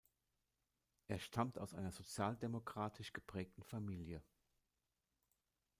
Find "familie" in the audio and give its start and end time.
3.61-4.23